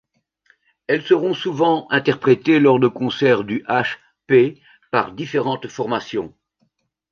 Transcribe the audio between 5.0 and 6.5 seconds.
différentes formations.